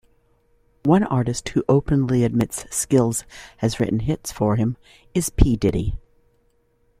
[0.83, 3.23] One artist who openly admits Skillz
[3.57, 4.75] has written hits for him
[5.13, 5.55] is P.
[5.55, 5.95] Diddy.